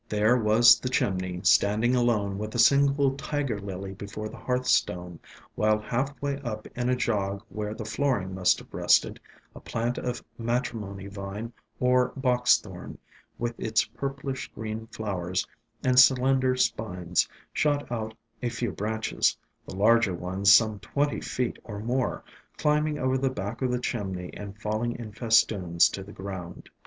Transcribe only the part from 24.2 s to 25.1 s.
and falling